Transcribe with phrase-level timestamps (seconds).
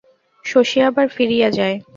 [0.45, 1.75] শশী আবার ফিরিয়া যায়।